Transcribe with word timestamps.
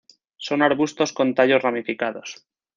Son 0.45 0.63
arbustos 0.63 1.13
con 1.13 1.35
tallos 1.35 1.61
ramificados. 1.61 2.29